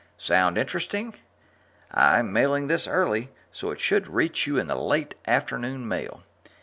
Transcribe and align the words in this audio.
Sound 0.17 0.57
interesting? 0.57 1.13
I'm 1.91 2.33
mailing 2.33 2.65
this 2.65 2.87
early, 2.87 3.29
so 3.51 3.69
it 3.69 3.79
should 3.79 4.07
reach 4.07 4.47
you 4.47 4.57
in 4.57 4.65
the 4.65 4.73
late 4.73 5.13
afternoon 5.27 5.87
mail. 5.87 6.23